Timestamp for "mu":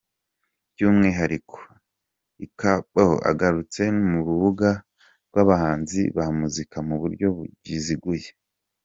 4.09-4.19, 6.87-6.95